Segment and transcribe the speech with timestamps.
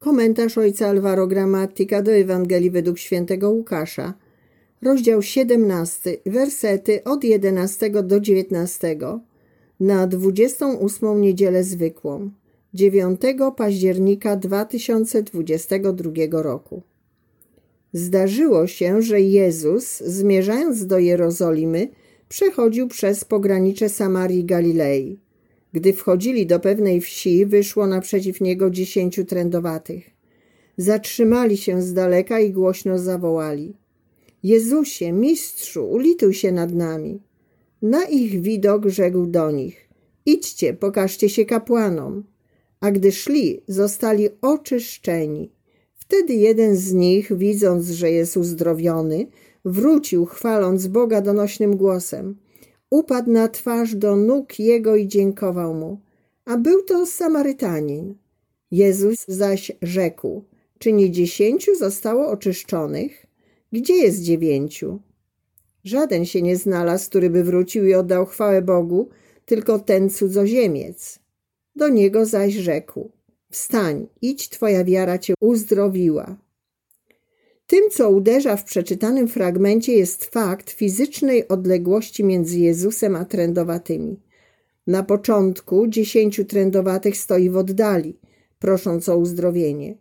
[0.00, 4.14] Komentarz ojca Alvaro Gramatika do Ewangelii według świętego Łukasza,
[4.82, 8.96] rozdział 17, wersety od 11 do 19,
[9.80, 12.30] na 28 niedzielę zwykłą,
[12.74, 13.20] 9
[13.56, 16.12] października 2022
[16.42, 16.82] roku.
[17.92, 21.88] Zdarzyło się, że Jezus, zmierzając do Jerozolimy,
[22.28, 25.18] przechodził przez pogranicze Samarii Galilei.
[25.72, 30.10] Gdy wchodzili do pewnej wsi, wyszło naprzeciw niego dziesięciu trędowatych.
[30.76, 33.76] Zatrzymali się z daleka i głośno zawołali.
[34.42, 37.22] Jezusie, mistrzu, ulituj się nad nami.
[37.82, 39.88] Na ich widok rzekł do nich.
[40.26, 42.24] Idźcie, pokażcie się kapłanom.
[42.80, 45.50] A gdy szli, zostali oczyszczeni.
[45.94, 49.26] Wtedy jeden z nich, widząc, że jest uzdrowiony,
[49.64, 52.36] wrócił, chwaląc Boga donośnym głosem.
[52.90, 56.00] Upadł na twarz do nóg jego i dziękował mu.
[56.44, 58.14] A był to Samarytanin.
[58.70, 60.44] Jezus zaś rzekł,
[60.78, 63.26] czy nie dziesięciu zostało oczyszczonych?
[63.72, 65.00] Gdzie jest dziewięciu?
[65.84, 69.08] Żaden się nie znalazł, który by wrócił i oddał chwałę Bogu,
[69.44, 71.18] tylko ten cudzoziemiec.
[71.76, 73.10] Do niego zaś rzekł,
[73.50, 76.36] wstań, idź, twoja wiara cię uzdrowiła.
[77.70, 84.20] Tym, co uderza w przeczytanym fragmencie, jest fakt fizycznej odległości między Jezusem a trędowatymi.
[84.86, 88.18] Na początku dziesięciu trędowatych stoi w oddali,
[88.58, 89.98] prosząc o uzdrowienie.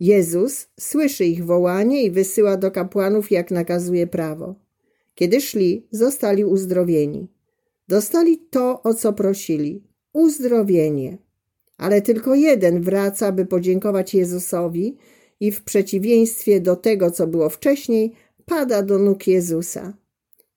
[0.00, 4.54] Jezus słyszy ich wołanie i wysyła do kapłanów, jak nakazuje prawo.
[5.14, 7.28] Kiedy szli, zostali uzdrowieni.
[7.88, 9.82] Dostali to, o co prosili
[10.12, 11.18] uzdrowienie.
[11.78, 14.96] Ale tylko jeden wraca, by podziękować Jezusowi
[15.42, 18.12] i w przeciwieństwie do tego, co było wcześniej,
[18.44, 19.96] pada do nóg Jezusa.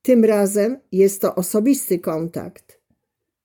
[0.02, 2.80] Tym razem jest to osobisty kontakt.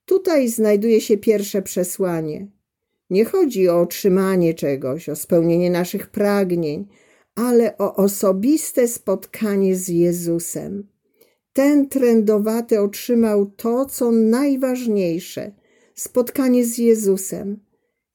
[0.05, 2.47] Tutaj znajduje się pierwsze przesłanie.
[3.09, 6.87] Nie chodzi o otrzymanie czegoś, o spełnienie naszych pragnień,
[7.35, 10.87] ale o osobiste spotkanie z Jezusem.
[11.53, 15.51] Ten trędowaty otrzymał to, co najważniejsze
[15.95, 17.59] spotkanie z Jezusem.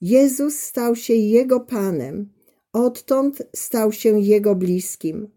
[0.00, 2.35] Jezus stał się jego Panem,
[2.76, 5.28] odtąd stał się jego bliskim.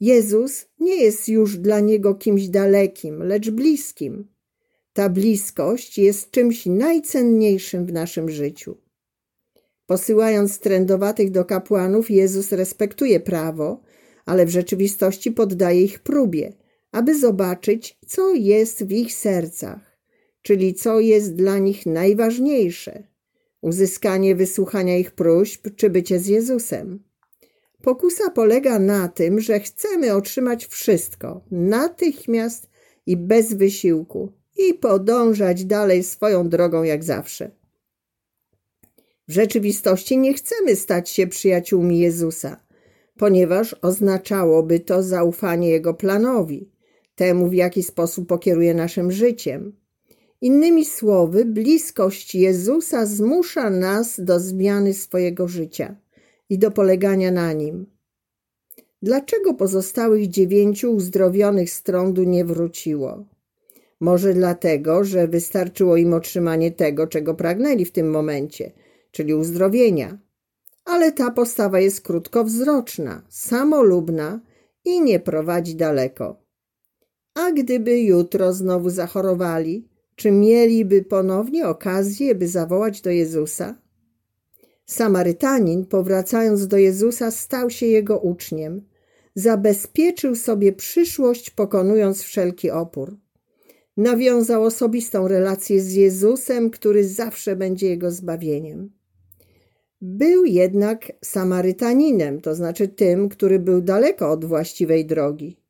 [0.00, 4.28] Jezus nie jest już dla niego kimś dalekim, lecz bliskim.
[4.92, 8.76] Ta bliskość jest czymś najcenniejszym w naszym życiu.
[9.86, 13.82] Posyłając trędowatych do kapłanów, Jezus respektuje prawo,
[14.26, 16.52] ale w rzeczywistości poddaje ich próbie,
[16.92, 19.98] aby zobaczyć, co jest w ich sercach,
[20.42, 23.13] czyli co jest dla nich najważniejsze
[23.64, 27.02] uzyskanie wysłuchania ich próśb czy bycie z Jezusem.
[27.82, 32.70] Pokusa polega na tym, że chcemy otrzymać wszystko natychmiast
[33.06, 37.50] i bez wysiłku i podążać dalej swoją drogą jak zawsze.
[39.28, 42.60] W rzeczywistości nie chcemy stać się przyjaciółmi Jezusa,
[43.18, 46.70] ponieważ oznaczałoby to zaufanie Jego planowi,
[47.14, 49.83] temu w jaki sposób pokieruje naszym życiem.
[50.40, 55.96] Innymi słowy, bliskość Jezusa zmusza nas do zmiany swojego życia
[56.50, 57.86] i do polegania na nim.
[59.02, 63.24] Dlaczego pozostałych dziewięciu uzdrowionych z trądu nie wróciło?
[64.00, 68.72] Może dlatego, że wystarczyło im otrzymanie tego, czego pragnęli w tym momencie,
[69.10, 70.18] czyli uzdrowienia.
[70.84, 74.40] Ale ta postawa jest krótkowzroczna, samolubna
[74.84, 76.42] i nie prowadzi daleko.
[77.34, 83.84] A gdyby jutro znowu zachorowali, czy mieliby ponownie okazję, by zawołać do Jezusa?
[84.86, 88.82] Samarytanin, powracając do Jezusa, stał się jego uczniem.
[89.34, 93.16] Zabezpieczył sobie przyszłość, pokonując wszelki opór.
[93.96, 98.90] Nawiązał osobistą relację z Jezusem, który zawsze będzie jego zbawieniem.
[100.00, 105.63] Był jednak Samarytaninem, to znaczy tym, który był daleko od właściwej drogi.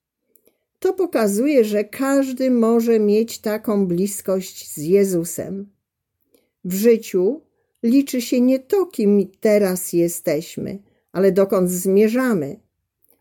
[0.96, 5.70] Pokazuje, że każdy może mieć taką bliskość z Jezusem.
[6.64, 7.40] W życiu
[7.82, 10.78] liczy się nie to, kim teraz jesteśmy,
[11.12, 12.60] ale dokąd zmierzamy.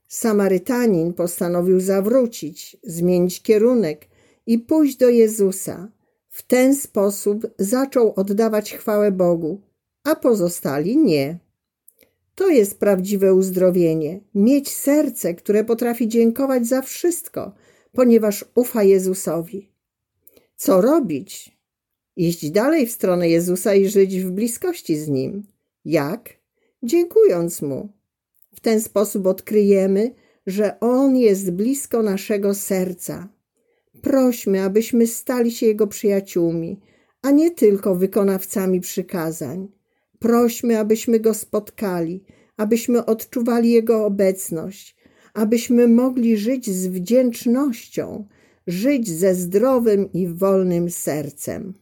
[0.07, 4.07] Samarytanin postanowił zawrócić, zmienić kierunek
[4.47, 5.91] i pójść do Jezusa.
[6.29, 9.61] W ten sposób zaczął oddawać chwałę Bogu,
[10.03, 11.39] a pozostali nie.
[12.35, 14.19] To jest prawdziwe uzdrowienie.
[14.35, 17.51] Mieć serce, które potrafi dziękować za wszystko,
[17.91, 19.69] ponieważ ufa Jezusowi.
[20.55, 21.57] Co robić?
[22.15, 25.43] Iść dalej w stronę Jezusa i żyć w bliskości z Nim.
[25.85, 26.29] Jak?
[26.83, 27.89] Dziękując Mu.
[28.55, 30.11] W ten sposób odkryjemy,
[30.47, 33.29] że On jest blisko naszego serca.
[34.01, 36.79] Prośmy, abyśmy stali się Jego przyjaciółmi,
[37.21, 39.67] a nie tylko wykonawcami przykazań.
[40.23, 42.23] Prośmy, abyśmy Go spotkali,
[42.57, 44.95] abyśmy odczuwali Jego obecność,
[45.33, 48.27] abyśmy mogli żyć z wdzięcznością,
[48.67, 51.73] żyć ze zdrowym i wolnym sercem.